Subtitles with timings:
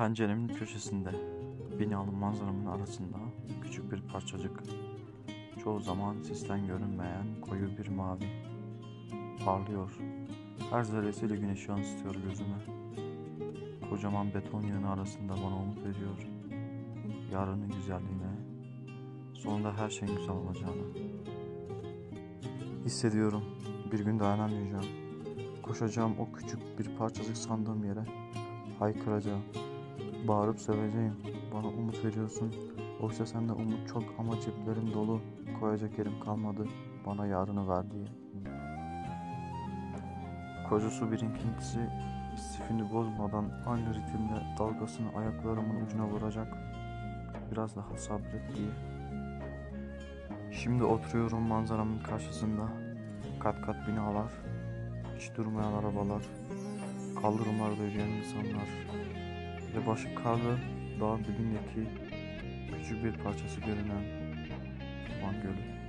[0.00, 1.10] Penceremin köşesinde,
[1.78, 3.16] binalı manzaramın arasında
[3.62, 4.62] küçük bir parçacık.
[5.64, 8.24] Çoğu zaman sisten görünmeyen koyu bir mavi.
[9.44, 9.98] Parlıyor.
[10.70, 12.56] Her zerresiyle güneşi yansıtıyor gözüme.
[13.90, 16.28] Kocaman beton yığını arasında bana umut veriyor.
[17.32, 18.32] Yarının güzelliğine,
[19.34, 20.82] sonunda her şeyin güzel olacağını.
[22.84, 23.44] Hissediyorum.
[23.92, 24.86] Bir gün dayanamayacağım.
[25.62, 28.04] Koşacağım o küçük bir parçacık sandığım yere.
[28.78, 29.42] Haykıracağım.
[30.28, 31.16] Bağırıp söveceğim.
[31.54, 32.54] Bana umut veriyorsun.
[33.02, 35.20] Oysa sende umut çok ama ceplerim dolu.
[35.60, 36.66] Koyacak yerim kalmadı.
[37.06, 38.06] Bana yarını ver diye.
[40.68, 41.80] Koca su birinkintisi
[42.34, 46.56] istifini bozmadan aynı ritimde dalgasını ayaklarımın ucuna vuracak.
[47.52, 48.70] Biraz daha sabret diye.
[50.52, 52.68] Şimdi oturuyorum manzaramın karşısında.
[53.40, 54.32] Kat kat binalar,
[55.18, 56.22] hiç durmayan arabalar,
[57.22, 58.68] kaldırımlarda yürüyen insanlar
[59.76, 60.58] ve başı karlı
[61.00, 61.90] dağın dibindeki
[62.76, 64.04] küçük bir parçası görünen
[65.22, 65.79] Van Gölü.